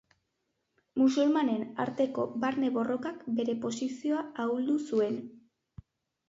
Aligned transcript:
Musulmanen 1.01 1.61
arteko 1.83 2.25
barne-borrokak 2.45 3.21
bere 3.41 3.57
posizioa 3.67 4.25
ahuldu 4.45 4.79
zuen. 4.89 5.21